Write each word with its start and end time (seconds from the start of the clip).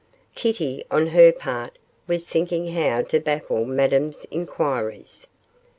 Kitty, 0.33 0.83
on 0.89 1.05
her 1.05 1.31
part, 1.31 1.77
was 2.07 2.27
thinking 2.27 2.69
how 2.73 3.03
to 3.03 3.19
baffle 3.19 3.65
Madame's 3.65 4.25
inquiries. 4.31 5.27